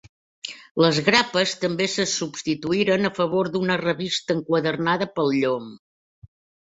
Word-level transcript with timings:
Les 0.83 0.99
grapes 1.09 1.51
també 1.65 1.87
se 1.95 2.05
substituïren 2.13 3.09
a 3.09 3.13
favor 3.19 3.53
d'una 3.57 3.79
revista 3.85 4.39
enquadernada 4.39 5.09
pel 5.21 5.31
llom. 5.43 5.69